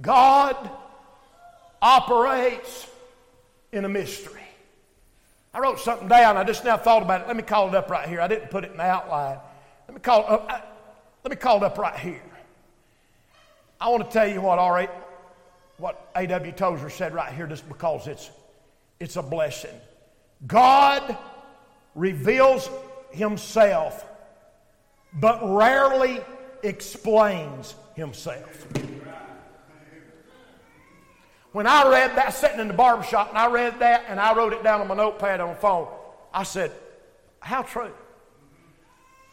God 0.02 0.70
operates 1.82 2.88
in 3.72 3.86
a 3.86 3.90
mystery. 3.90 4.42
I 5.54 5.60
wrote 5.60 5.80
something 5.80 6.08
down. 6.08 6.38
I 6.38 6.44
just 6.44 6.64
now 6.64 6.78
thought 6.78 7.02
about 7.02 7.22
it. 7.22 7.28
Let 7.28 7.36
me 7.36 7.44
call 7.44 7.68
it 7.70 7.76
up 7.76 7.90
right 7.90 8.08
here. 8.08 8.22
I 8.22 8.28
didn't 8.28 8.52
put 8.52 8.64
it 8.64 8.72
in 8.72 8.78
the 8.78 8.84
outline. 8.84 9.40
Let 9.88 9.96
me 9.96 10.02
call 10.02 10.22
it 10.22 10.30
up. 10.30 10.46
I, 10.50 10.62
let 11.24 11.32
me 11.32 11.36
call 11.36 11.58
it 11.58 11.64
up 11.64 11.78
right 11.78 11.98
here. 11.98 12.22
I 13.82 13.90
want 13.90 14.06
to 14.06 14.12
tell 14.12 14.28
you 14.28 14.42
what 14.42 14.60
R. 14.60 14.82
A. 14.82 14.90
what 15.78 16.12
A.W. 16.16 16.52
Tozer 16.52 16.90
said 16.90 17.14
right 17.14 17.34
here, 17.34 17.48
just 17.48 17.68
because 17.68 18.08
it's 18.08 18.30
it's 19.00 19.16
a 19.16 19.24
blessing. 19.24 19.76
God 20.46 21.18
reveals 21.96 22.70
Himself, 23.12 24.06
but 25.14 25.40
rarely 25.44 26.20
explains 26.64 27.76
Himself. 27.96 28.68
When 31.52 31.66
I 31.66 31.90
read 31.90 32.16
that, 32.16 32.34
sitting 32.34 32.60
in 32.60 32.68
the 32.68 32.74
barber 32.74 33.04
shop, 33.04 33.30
and 33.30 33.38
I 33.38 33.50
read 33.50 33.80
that, 33.80 34.06
and 34.08 34.20
I 34.20 34.36
wrote 34.36 34.54
it 34.54 34.64
down 34.64 34.82
on 34.82 34.88
my 34.88 34.96
notepad 34.96 35.40
on 35.40 35.50
the 35.50 35.56
phone, 35.56 35.88
I 36.34 36.44
said, 36.44 36.72
How 37.40 37.64
true. 37.64 37.92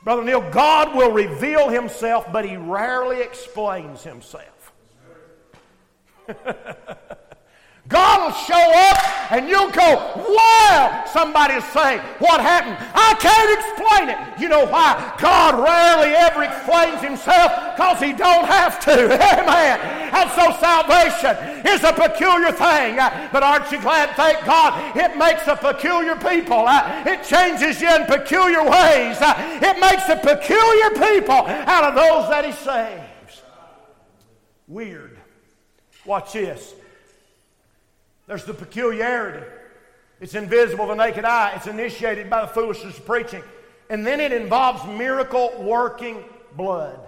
Brother 0.02 0.24
Neil, 0.24 0.50
God 0.50 0.94
will 0.94 1.10
reveal 1.10 1.68
himself, 1.68 2.32
but 2.32 2.44
he 2.44 2.56
rarely 2.56 3.20
explains 3.20 4.02
himself. 4.02 4.72
God 7.88 8.26
will 8.26 8.38
show 8.42 8.72
up 8.90 9.32
and 9.32 9.48
you'll 9.48 9.70
go, 9.70 10.12
wow! 10.16 11.04
Somebody 11.12 11.54
will 11.54 11.62
say, 11.62 11.98
what 12.18 12.40
happened? 12.40 12.76
I 12.94 13.14
can't 13.14 13.50
explain 13.58 14.08
it. 14.10 14.40
You 14.40 14.48
know 14.48 14.66
why? 14.66 15.14
God 15.20 15.54
rarely 15.62 16.14
ever 16.14 16.42
explains 16.42 17.00
himself 17.00 17.52
because 17.76 18.00
he 18.00 18.12
don't 18.12 18.44
have 18.46 18.80
to. 18.80 18.92
Amen. 19.38 19.78
And 20.12 20.30
so 20.30 20.50
salvation 20.58 21.62
is 21.66 21.84
a 21.84 21.92
peculiar 21.92 22.50
thing. 22.50 22.96
But 23.30 23.42
aren't 23.42 23.70
you 23.70 23.80
glad, 23.80 24.16
thank 24.16 24.44
God, 24.44 24.96
it 24.96 25.16
makes 25.16 25.46
a 25.46 25.54
peculiar 25.54 26.16
people. 26.16 26.66
Uh, 26.66 27.04
it 27.06 27.22
changes 27.22 27.80
you 27.80 27.94
in 27.94 28.06
peculiar 28.06 28.62
ways. 28.62 29.16
Uh, 29.20 29.60
it 29.62 29.78
makes 29.78 30.08
a 30.08 30.16
peculiar 30.16 30.90
people 30.90 31.46
out 31.46 31.84
of 31.84 31.94
those 31.94 32.28
that 32.30 32.44
he 32.44 32.52
saves. 32.52 33.42
Weird. 34.66 35.18
Watch 36.04 36.32
this. 36.32 36.74
There's 38.26 38.44
the 38.44 38.54
peculiarity. 38.54 39.46
It's 40.20 40.34
invisible 40.34 40.86
to 40.86 40.94
the 40.94 41.04
naked 41.04 41.24
eye. 41.24 41.52
It's 41.56 41.66
initiated 41.66 42.30
by 42.30 42.42
the 42.42 42.48
foolishness 42.48 42.98
of 42.98 43.06
preaching. 43.06 43.42
And 43.88 44.06
then 44.06 44.20
it 44.20 44.32
involves 44.32 44.84
miracle 44.86 45.52
working 45.62 46.24
blood. 46.56 46.98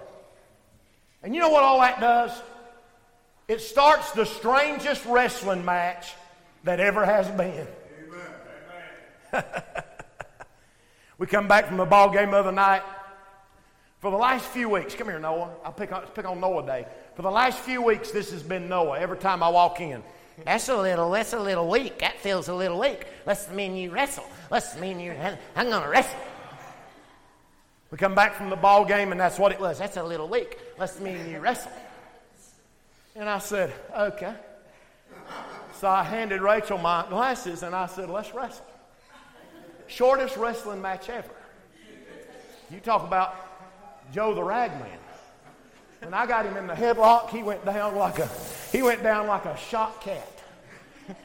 And 1.23 1.35
you 1.35 1.41
know 1.41 1.49
what 1.49 1.63
all 1.63 1.79
that 1.81 1.99
does? 1.99 2.31
It 3.47 3.61
starts 3.61 4.11
the 4.11 4.25
strangest 4.25 5.05
wrestling 5.05 5.65
match 5.65 6.13
that 6.63 6.79
ever 6.79 7.03
has 7.03 7.27
been. 7.29 7.67
Amen. 9.33 9.43
we 11.17 11.25
come 11.25 11.47
back 11.47 11.67
from 11.67 11.79
a 11.79 11.85
ball 11.85 12.11
game 12.11 12.31
the 12.31 12.37
other 12.37 12.51
night. 12.51 12.83
For 13.99 14.11
the 14.11 14.17
last 14.17 14.45
few 14.45 14.69
weeks, 14.69 14.95
come 14.95 15.07
here, 15.07 15.19
Noah. 15.19 15.49
I'll 15.65 15.73
pick 15.73 15.91
on, 15.91 16.03
pick 16.15 16.25
on 16.25 16.39
Noah 16.39 16.65
Day. 16.65 16.85
For 17.15 17.21
the 17.21 17.31
last 17.31 17.59
few 17.59 17.81
weeks, 17.81 18.11
this 18.11 18.31
has 18.31 18.43
been 18.43 18.69
Noah 18.69 18.97
every 18.97 19.17
time 19.17 19.43
I 19.43 19.49
walk 19.49 19.81
in. 19.81 20.01
That's 20.45 20.69
a 20.69 20.77
little, 20.77 21.11
that's 21.11 21.33
a 21.33 21.39
little 21.39 21.67
weak. 21.67 21.99
That 21.99 22.19
feels 22.19 22.47
a 22.47 22.53
little 22.53 22.79
weak. 22.79 23.05
Let's 23.25 23.49
mean 23.49 23.75
you 23.75 23.91
wrestle. 23.91 24.25
Let's 24.49 24.77
mean 24.77 24.99
you, 24.99 25.13
I'm 25.55 25.69
going 25.69 25.83
to 25.83 25.89
wrestle. 25.89 26.19
We 27.91 27.97
come 27.97 28.15
back 28.15 28.35
from 28.35 28.49
the 28.49 28.55
ball 28.55 28.85
game, 28.85 29.11
and 29.11 29.19
that's 29.19 29.39
what 29.39 29.51
it 29.51 29.59
was. 29.59 29.79
That's 29.79 29.97
a 29.97 30.03
little 30.03 30.27
weak. 30.27 30.57
Let's 30.77 30.99
mean 30.99 31.29
you 31.29 31.39
wrestle. 31.39 31.71
And 33.15 33.27
I 33.27 33.39
said, 33.39 33.73
okay. 33.97 34.33
So 35.73 35.87
I 35.87 36.03
handed 36.03 36.41
Rachel 36.41 36.77
my 36.77 37.05
glasses, 37.09 37.63
and 37.63 37.75
I 37.75 37.87
said, 37.87 38.09
let's 38.09 38.33
wrestle. 38.33 38.65
Shortest 39.87 40.37
wrestling 40.37 40.81
match 40.81 41.09
ever. 41.09 41.31
You 42.69 42.79
talk 42.79 43.03
about 43.03 43.35
Joe 44.13 44.35
the 44.35 44.43
Ragman. 44.43 44.87
When 46.01 46.13
I 46.13 46.27
got 46.27 46.45
him 46.45 46.57
in 46.57 46.67
the 46.67 46.73
headlock, 46.73 47.29
he 47.29 47.43
went 47.43 47.65
down 47.65 47.95
like 47.95 48.19
a 48.19 48.29
he 48.71 48.81
went 48.81 49.03
down 49.03 49.27
like 49.27 49.45
a 49.45 49.57
shot 49.57 50.01
cat. 50.01 50.39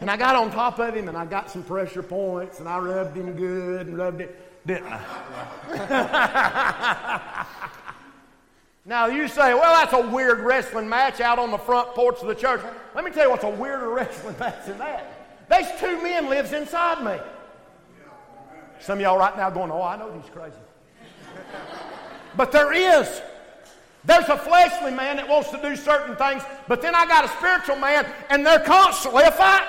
And 0.01 0.11
I 0.11 0.17
got 0.17 0.35
on 0.35 0.51
top 0.51 0.79
of 0.79 0.95
him 0.95 1.09
and 1.09 1.17
I 1.17 1.27
got 1.27 1.51
some 1.51 1.63
pressure 1.63 2.03
points 2.03 2.59
and 2.59 2.69
I 2.69 2.79
rubbed 2.79 3.17
him 3.17 3.35
good 3.35 3.87
and 3.87 3.99
rubbed 3.99 4.23
it, 4.23 4.67
didn't 4.67 4.89
I? 4.91 5.01
now 8.87 9.07
you 9.07 9.29
say, 9.29 9.53
well, 9.53 9.75
that's 9.75 9.93
a 9.93 10.09
weird 10.09 10.41
wrestling 10.41 10.89
match 10.89 11.21
out 11.21 11.39
on 11.39 11.51
the 11.51 11.59
front 11.59 11.95
porch 11.95 12.21
of 12.23 12.29
the 12.29 12.35
church. 12.35 12.63
Let 12.95 13.05
me 13.05 13.11
tell 13.11 13.25
you 13.25 13.31
what's 13.31 13.45
a 13.45 13.51
weirder 13.51 13.91
wrestling 13.91 14.37
match 14.41 14.67
than 14.67 14.79
that. 14.79 15.11
These 15.51 15.69
two 15.79 16.03
men 16.03 16.31
lives 16.31 16.53
inside 16.53 17.05
me. 17.05 17.19
Some 18.81 18.99
of 18.99 19.03
y'all 19.03 19.19
right 19.19 19.37
now 19.37 19.51
going, 19.51 19.71
oh, 19.71 19.83
I 19.83 19.97
know 19.97 20.13
he's 20.13 20.31
crazy. 20.31 20.57
but 22.37 22.53
there 22.53 22.73
is. 22.73 23.21
There's 24.07 24.29
a 24.29 24.37
fleshly 24.37 24.93
man 24.93 25.17
that 25.17 25.29
wants 25.29 25.51
to 25.51 25.61
do 25.61 25.77
certain 25.77 26.15
things, 26.17 26.43
but 26.69 26.83
then 26.83 26.95
I 26.95 27.07
got 27.07 27.25
a 27.25 27.29
spiritual 27.29 27.77
man, 27.77 28.07
and 28.29 28.45
they're 28.45 28.61
constantly 28.61 29.25
a 29.25 29.31
fight. 29.31 29.67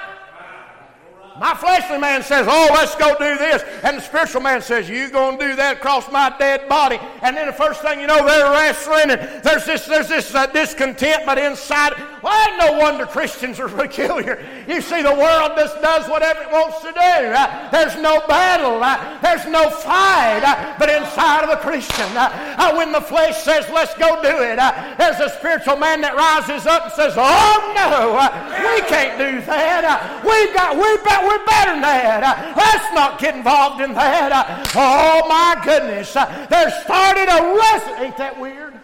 My 1.38 1.54
fleshly 1.54 1.98
man 1.98 2.24
says, 2.24 2.48
Oh, 2.50 2.70
let's 2.74 2.96
go 2.96 3.13
do 3.18 3.38
this. 3.38 3.62
And 3.84 3.98
the 3.98 4.01
spiritual 4.01 4.42
man 4.42 4.62
says, 4.62 4.89
You're 4.89 5.10
going 5.10 5.38
to 5.38 5.48
do 5.48 5.56
that 5.58 5.77
across 5.77 6.10
my 6.12 6.34
dead 6.39 6.70
body. 6.70 6.98
And 7.22 7.36
then 7.36 7.48
the 7.48 7.54
first 7.54 7.82
thing 7.82 8.00
you 8.00 8.08
know, 8.08 8.25
they're 8.25 8.51
wrestling, 8.51 9.12
and 9.12 9.44
there's 9.44 9.65
this, 9.65 9.86
there's 9.86 10.08
this 10.08 10.34
uh, 10.34 10.46
discontent, 10.48 11.24
but 11.25 11.38
inside, 11.38 11.94
well, 12.24 12.58
no 12.58 12.80
wonder 12.80 13.06
Christians 13.06 13.60
are 13.60 13.68
peculiar. 13.84 14.46
You 14.68 14.82
see, 14.82 15.01
the 15.01 15.13
world 15.13 15.54
just 15.58 15.82
does 15.82 16.10
whatever 16.10 16.44
it 16.44 16.51
wants 16.51 16.80
to 16.82 16.92
do. 16.92 17.00
Uh, 17.00 17.70
there's 17.70 17.96
no 17.98 18.25
battle, 18.27 18.82
uh, 18.82 19.20
there's 19.22 19.46
no 19.46 19.70
fight, 19.70 20.42
uh, 20.46 20.75
but 20.80 20.89
inside 20.89 21.44
of 21.44 21.50
a 21.50 21.58
Christian, 21.62 22.15
uh, 22.15 22.56
uh, 22.58 22.75
when 22.75 22.94
the 22.94 23.01
flesh 23.01 23.44
says, 23.44 23.65
Let's 23.74 23.94
go 23.96 24.22
do 24.22 24.39
it, 24.39 24.56
there's 24.98 25.20
a 25.20 25.30
spiritual 25.38 25.75
man 25.75 26.00
that 26.01 26.15
rises 26.15 26.65
up 26.65 26.86
and 26.86 26.94
says, 26.94 27.13
Oh, 27.18 27.74
no, 27.75 28.15
we 28.72 28.88
can't 28.88 29.20
do 29.20 29.42
that. 29.46 30.24
we've 30.24 30.56
got, 30.56 30.75
we've 30.75 31.04
got, 31.04 31.25
we're 31.25 31.46
better 31.46 31.72
than 31.72 31.82
that. 31.82 32.53
Let's 32.55 32.94
not 32.94 33.20
get 33.20 33.36
involved 33.36 33.82
in 33.82 33.94
that. 33.94 34.72
Oh 34.75 35.27
my 35.27 35.62
goodness. 35.63 36.13
There 36.13 36.72
started 36.84 37.27
a 37.29 37.55
wrestle. 37.55 37.96
Ain't 38.03 38.17
that 38.17 38.39
weird? 38.39 38.79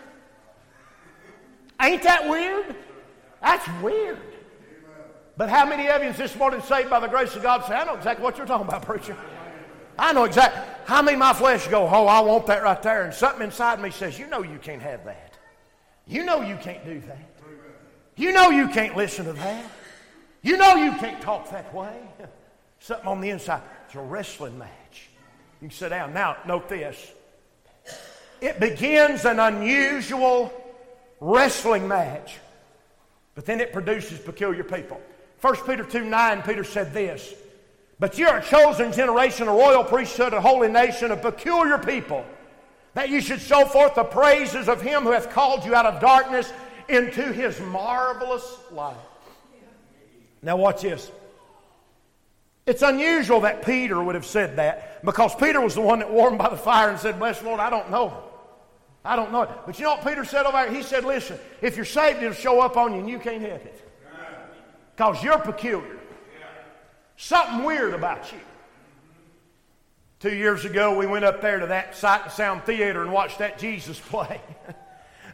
Ain't 1.82 2.04
that 2.04 2.28
weird? 2.30 2.76
That's 3.42 3.68
weird. 3.82 4.20
But 5.38 5.50
how 5.50 5.66
many 5.66 5.88
of 5.90 6.04
you 6.04 6.14
this 6.14 6.36
morning 6.36 6.62
saved 6.62 6.90
by 6.90 7.00
the 7.00 7.08
grace 7.08 7.36
of 7.36 7.42
God 7.42 7.66
say, 7.66 7.74
I 7.74 7.86
know 7.86 7.96
exactly 7.96 8.24
what 8.24 8.38
you're 8.38 8.46
talking 8.46 8.68
about, 8.68 8.86
preacher. 8.86 9.18
I 9.98 10.14
know 10.14 10.26
exactly. 10.26 10.62
How 10.86 11.02
many 11.02 11.18
my 11.18 11.34
flesh 11.34 11.68
go, 11.68 11.88
oh, 11.88 12.06
I 12.06 12.20
want 12.20 12.46
that 12.48 12.62
right 12.64 12.82
there. 12.82 13.04
And 13.04 13.14
something 13.14 13.44
inside 13.44 13.82
me 13.82 13.90
says, 13.92 14.20
you 14.20 14.28
know 14.28 14.44
you 14.44 14.60
can't 14.60 14.82
have 14.82 15.06
that. 15.06 15.38
You 16.06 16.24
know 16.24 16.42
you 16.42 16.58
can't 16.58 16.84
do 16.86 17.00
that. 17.02 17.30
You 18.16 18.32
know 18.32 18.50
you 18.50 18.68
can't 18.68 18.96
listen 18.96 19.26
to 19.26 19.34
that. 19.34 19.66
You 20.44 20.58
know 20.58 20.76
you 20.76 20.92
can't 20.94 21.22
talk 21.22 21.50
that 21.52 21.74
way. 21.74 21.96
Something 22.82 23.08
on 23.08 23.22
the 23.22 23.30
inside. 23.30 23.62
It's 23.86 23.96
a 23.96 24.02
wrestling 24.02 24.58
match. 24.58 25.10
You 25.62 25.68
can 25.68 25.78
sit 25.78 25.90
down. 25.90 26.14
Now, 26.14 26.38
note 26.48 26.68
this. 26.68 27.12
It 28.42 28.60
begins 28.60 29.24
an 29.24 29.40
unusual 29.40 30.52
wrestling 31.20 31.88
match, 31.88 32.38
but 33.36 33.46
then 33.46 33.62
it 33.62 33.72
produces 33.72 34.18
peculiar 34.18 34.64
people. 34.64 35.00
1 35.42 35.56
Peter 35.68 35.84
2 35.84 36.06
9, 36.06 36.42
Peter 36.42 36.64
said 36.64 36.92
this 36.92 37.36
But 38.00 38.18
you 38.18 38.28
are 38.28 38.40
a 38.40 38.44
chosen 38.44 38.92
generation, 38.92 39.48
a 39.48 39.54
royal 39.54 39.84
priesthood, 39.84 40.34
a 40.34 40.42
holy 40.42 40.68
nation, 40.68 41.12
a 41.12 41.18
peculiar 41.18 41.78
people, 41.78 42.26
that 42.96 43.10
you 43.10 43.22
should 43.22 43.42
show 43.42 43.66
forth 43.66 43.94
the 43.94 44.04
praises 44.04 44.68
of 44.68 44.82
him 44.82 45.04
who 45.04 45.12
hath 45.12 45.30
called 45.30 45.64
you 45.66 45.76
out 45.76 45.86
of 45.86 46.02
darkness 46.02 46.52
into 46.90 47.32
his 47.32 47.60
marvelous 47.62 48.58
light. 48.72 48.96
Now, 50.42 50.58
watch 50.58 50.82
this. 50.82 51.12
It's 52.72 52.84
unusual 52.84 53.42
that 53.42 53.66
Peter 53.66 54.02
would 54.02 54.16
have 54.16 54.26
said 54.26 54.56
that 54.56 55.04
because 55.04 55.36
Peter 55.36 55.60
was 55.60 55.76
the 55.76 55.82
one 55.82 56.00
that 56.00 56.10
warmed 56.10 56.38
by 56.38 56.48
the 56.48 56.56
fire 56.56 56.90
and 56.90 56.98
said, 56.98 57.20
Bless 57.20 57.40
the 57.40 57.46
Lord, 57.48 57.60
I 57.60 57.70
don't 57.70 57.92
know. 57.92 58.24
I 59.04 59.18
don't 59.18 59.34
know 59.34 59.42
it. 59.42 59.50
But 59.66 59.78
you 59.78 59.84
know 59.84 59.96
what 59.96 60.08
Peter 60.08 60.24
said 60.24 60.46
over 60.46 60.54
there? 60.54 60.74
He 60.74 60.82
said, 60.82 61.04
Listen, 61.04 61.38
if 61.62 61.76
you're 61.76 61.84
saved, 61.84 62.24
it'll 62.24 62.34
show 62.34 62.62
up 62.62 62.78
on 62.78 62.94
you 62.94 63.00
and 63.00 63.10
you 63.10 63.20
can't 63.20 63.42
help 63.42 63.66
it. 63.66 63.92
Because 64.96 65.22
you're 65.22 65.38
peculiar. 65.40 66.00
Something 67.18 67.66
weird 67.66 67.94
about 67.94 68.32
you. 68.32 68.40
Two 70.22 70.34
years 70.34 70.64
ago, 70.64 70.98
we 70.98 71.06
went 71.06 71.26
up 71.26 71.42
there 71.42 71.60
to 71.60 71.68
that 71.68 71.98
Sight 71.98 72.22
and 72.24 72.32
Sound 72.32 72.64
Theater 72.64 73.02
and 73.02 73.12
watched 73.12 73.40
that 73.40 73.60
Jesus 73.60 74.00
play. 74.10 74.40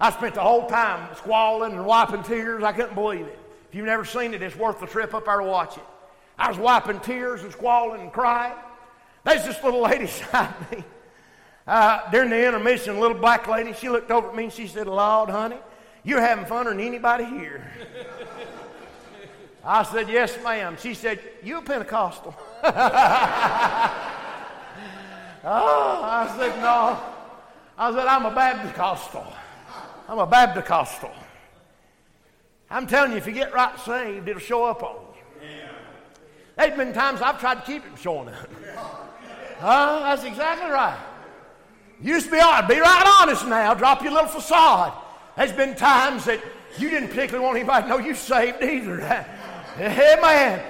I 0.02 0.10
spent 0.10 0.34
the 0.34 0.42
whole 0.42 0.68
time 0.68 1.08
squalling 1.18 1.74
and 1.74 1.86
wiping 1.86 2.24
tears. 2.24 2.64
I 2.64 2.72
couldn't 2.72 2.96
believe 2.96 3.28
it. 3.28 3.40
If 3.70 3.76
you've 3.76 3.86
never 3.86 4.06
seen 4.06 4.34
it, 4.34 4.42
it's 4.42 4.56
worth 4.56 4.80
the 4.80 4.88
trip 4.88 5.14
up 5.14 5.26
there 5.26 5.38
to 5.38 5.44
watch 5.44 5.78
it. 5.78 5.84
I 6.38 6.50
was 6.50 6.58
wiping 6.58 7.00
tears 7.00 7.44
and 7.44 7.52
squalling 7.52 8.02
and 8.02 8.14
crying. 8.14 8.56
There's 9.24 9.46
this 9.46 9.62
little 9.64 9.82
lady 9.82 10.06
beside 10.06 10.54
me. 10.72 10.84
Uh, 11.66 12.10
during 12.12 12.30
the 12.30 12.48
intermission, 12.48 12.96
a 12.96 13.00
little 13.00 13.18
black 13.18 13.48
lady, 13.48 13.74
she 13.74 13.90
looked 13.90 14.10
over 14.10 14.30
at 14.30 14.36
me 14.36 14.46
and 14.46 14.54
she 14.54 14.68
said, 14.68 14.88
Lord, 14.88 15.30
honey, 15.30 15.58
you're 16.04 16.22
having 16.22 16.46
funner 16.46 16.70
than 16.70 16.80
anybody 16.80 17.26
here. 17.26 17.70
I 19.66 19.84
said, 19.84 20.08
Yes, 20.08 20.38
ma'am. 20.42 20.78
She 20.80 20.94
said, 20.94 21.20
You 21.44 21.58
a 21.58 21.62
Pentecostal? 21.62 22.34
oh, 22.64 22.72
I 25.44 26.34
said, 26.38 26.62
no. 26.62 26.98
I 27.78 27.92
said, 27.92 28.08
I'm 28.08 28.26
a 28.26 28.34
Baptist 28.34 29.16
I'm 30.08 30.20
a 30.20 30.26
Baptist 30.26 31.04
I'm 32.70 32.88
telling 32.88 33.12
you, 33.12 33.18
if 33.18 33.28
you 33.28 33.34
get 33.34 33.54
right 33.54 33.78
saved, 33.82 34.28
it'll 34.30 34.40
show 34.40 34.64
up 34.64 34.84
on 34.84 34.96
you. 34.96 35.07
There's 36.58 36.76
been 36.76 36.92
times 36.92 37.22
I've 37.22 37.40
tried 37.40 37.56
to 37.56 37.62
keep 37.62 37.86
it 37.86 37.90
from 37.90 37.98
showing 37.98 38.30
up. 38.30 38.50
Huh? 39.60 40.00
That's 40.04 40.24
exactly 40.24 40.70
right. 40.70 40.98
Used 42.02 42.26
to 42.28 42.32
be 42.32 42.40
honest. 42.40 42.68
Be 42.70 42.80
right 42.80 43.20
honest 43.22 43.48
now. 43.48 43.74
Drop 43.74 44.02
your 44.04 44.12
little 44.12 44.28
facade. 44.28 44.94
There's 45.36 45.52
been 45.52 45.76
times 45.76 46.26
that 46.26 46.42
you 46.78 46.90
didn't 46.90 47.10
particularly 47.10 47.46
want 47.46 47.58
anybody 47.58 47.84
to 47.84 47.90
know 47.90 47.98
you 48.00 48.16
saved 48.16 48.64
either. 48.64 49.02
Amen. 49.80 50.64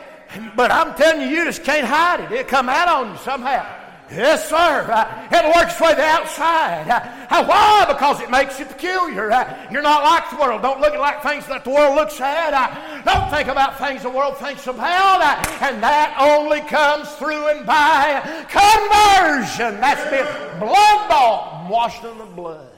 But 0.56 0.72
I'm 0.72 0.94
telling 0.96 1.22
you, 1.22 1.27
you 1.38 1.46
just 1.46 1.63
can't 1.63 1.88
hide 1.88 2.20
it. 2.20 2.32
It'll 2.32 2.50
come 2.50 2.67
out 2.67 2.88
on 2.89 3.12
you 3.12 3.17
somehow. 3.20 3.77
Yes, 4.10 4.48
sir. 4.48 4.86
It 5.32 5.56
works 5.56 5.74
for 5.74 5.94
the 5.94 6.04
outside. 6.04 6.88
Why? 7.30 7.86
Because 7.88 8.22
it 8.22 8.32
makes 8.32 8.58
you 8.60 8.66
peculiar. 8.66 9.30
You're 9.70 9.82
not 9.82 10.04
like 10.04 10.30
the 10.30 10.38
world. 10.38 10.62
Don't 10.62 10.80
look 10.80 10.94
at 10.94 11.00
like 11.00 11.22
things 11.22 11.46
that 11.48 11.64
the 11.64 11.72
world 11.72 11.96
looks 11.96 12.20
at. 12.22 13.04
Don't 13.04 13.30
think 13.30 13.50
about 13.50 13.78
things 13.78 14.04
the 14.04 14.10
world 14.10 14.38
thinks 14.38 14.66
about. 14.66 15.22
And 15.62 15.84
that 15.84 16.16
only 16.20 16.62
comes 16.62 17.10
through 17.14 17.48
and 17.50 17.66
by 17.66 18.22
conversion. 18.50 19.80
That's 19.82 20.10
been 20.10 20.26
blood 20.60 21.10
bought, 21.10 21.70
washed 21.70 22.04
in 22.06 22.18
the 22.18 22.26
blood. 22.26 22.72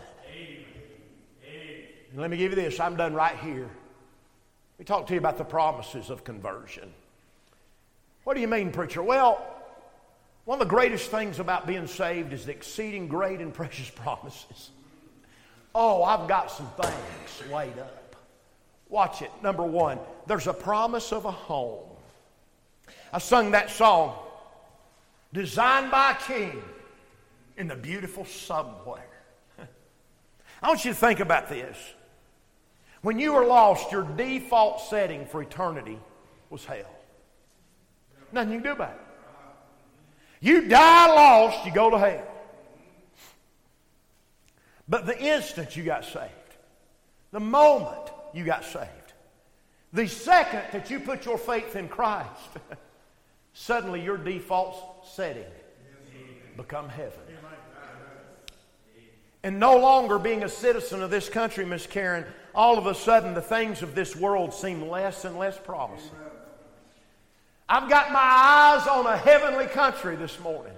Let 2.15 2.31
me 2.31 2.37
give 2.37 2.51
you 2.51 2.55
this. 2.55 2.79
I'm 2.79 2.95
done 2.95 3.13
right 3.13 3.37
here. 3.37 3.69
Let 3.69 4.79
me 4.79 4.85
talk 4.85 5.05
to 5.07 5.13
you 5.13 5.19
about 5.19 5.37
the 5.37 5.45
promises 5.45 6.09
of 6.09 6.23
conversion. 6.23 6.91
What 8.23 8.33
do 8.33 8.41
you 8.41 8.47
mean, 8.47 8.71
preacher? 8.71 9.03
Well, 9.03 9.45
one 10.45 10.61
of 10.61 10.67
the 10.67 10.73
greatest 10.73 11.11
things 11.11 11.39
about 11.39 11.67
being 11.67 11.87
saved 11.87 12.33
is 12.33 12.45
the 12.45 12.51
exceeding 12.51 13.07
great 13.07 13.39
and 13.39 13.53
precious 13.53 13.89
promises. 13.95 14.71
Oh, 15.75 16.03
I've 16.03 16.27
got 16.27 16.51
some 16.51 16.69
things 16.81 17.51
laid 17.51 17.77
up. 17.77 18.15
Watch 18.89 19.21
it. 19.21 19.31
Number 19.43 19.63
one, 19.63 19.99
there's 20.25 20.47
a 20.47 20.53
promise 20.53 21.13
of 21.13 21.25
a 21.25 21.31
home. 21.31 21.85
I 23.13 23.19
sung 23.19 23.51
that 23.51 23.69
song, 23.69 24.15
designed 25.31 25.91
by 25.91 26.11
a 26.11 26.15
king 26.15 26.61
in 27.57 27.67
the 27.67 27.75
beautiful 27.75 28.25
somewhere. 28.25 29.05
I 30.61 30.67
want 30.67 30.83
you 30.85 30.91
to 30.91 30.97
think 30.97 31.19
about 31.19 31.49
this. 31.49 31.77
When 33.01 33.19
you 33.19 33.33
were 33.33 33.45
lost, 33.45 33.91
your 33.91 34.03
default 34.03 34.81
setting 34.81 35.25
for 35.25 35.41
eternity 35.41 35.99
was 36.49 36.65
hell. 36.65 36.89
Nothing 38.31 38.51
you 38.51 38.57
can 38.57 38.63
do 38.63 38.71
about 38.71 38.93
it. 38.93 39.08
You 40.39 40.67
die 40.67 41.07
lost, 41.07 41.65
you 41.65 41.73
go 41.73 41.89
to 41.89 41.97
hell. 41.97 42.27
But 44.87 45.05
the 45.05 45.19
instant 45.19 45.75
you 45.75 45.83
got 45.83 46.05
saved, 46.05 46.31
the 47.31 47.39
moment 47.39 48.11
you 48.33 48.43
got 48.43 48.63
saved, 48.63 49.13
the 49.93 50.07
second 50.07 50.63
that 50.71 50.89
you 50.89 50.99
put 50.99 51.25
your 51.25 51.37
faith 51.37 51.75
in 51.75 51.87
Christ, 51.87 52.29
suddenly 53.53 54.01
your 54.01 54.17
default 54.17 55.07
setting 55.13 55.45
become 56.57 56.89
heaven. 56.89 57.19
And 59.43 59.59
no 59.59 59.77
longer 59.77 60.19
being 60.19 60.43
a 60.43 60.49
citizen 60.49 61.01
of 61.01 61.09
this 61.09 61.29
country, 61.29 61.65
Miss 61.65 61.87
Karen, 61.87 62.25
all 62.53 62.77
of 62.77 62.87
a 62.87 62.95
sudden 62.95 63.33
the 63.33 63.41
things 63.41 63.81
of 63.81 63.95
this 63.95 64.15
world 64.15 64.53
seem 64.53 64.89
less 64.89 65.23
and 65.23 65.37
less 65.37 65.57
promising. 65.57 66.09
I've 67.71 67.87
got 67.87 68.11
my 68.11 68.19
eyes 68.19 68.87
on 68.87 69.05
a 69.05 69.15
heavenly 69.15 69.67
country 69.67 70.15
this 70.15 70.39
morning. 70.39 70.63